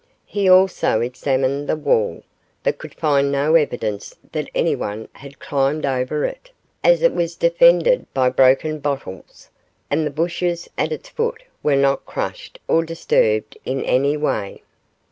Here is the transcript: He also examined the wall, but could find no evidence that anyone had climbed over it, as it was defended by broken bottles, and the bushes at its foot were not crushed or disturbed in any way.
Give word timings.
He 0.25 0.49
also 0.49 0.99
examined 0.99 1.69
the 1.69 1.75
wall, 1.75 2.23
but 2.63 2.79
could 2.79 2.95
find 2.95 3.31
no 3.31 3.53
evidence 3.53 4.15
that 4.31 4.49
anyone 4.55 5.07
had 5.13 5.37
climbed 5.37 5.85
over 5.85 6.25
it, 6.25 6.49
as 6.83 7.03
it 7.03 7.13
was 7.13 7.35
defended 7.35 8.11
by 8.11 8.29
broken 8.31 8.79
bottles, 8.79 9.49
and 9.91 10.03
the 10.03 10.09
bushes 10.09 10.67
at 10.75 10.91
its 10.91 11.09
foot 11.09 11.43
were 11.61 11.75
not 11.75 12.07
crushed 12.07 12.57
or 12.67 12.83
disturbed 12.83 13.59
in 13.63 13.83
any 13.85 14.17
way. 14.17 14.63